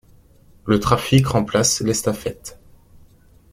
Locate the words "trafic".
0.79-1.27